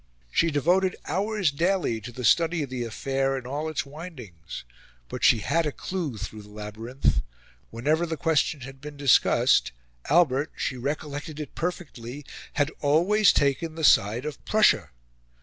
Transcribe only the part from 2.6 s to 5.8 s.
of the affair in all its windings; but she had a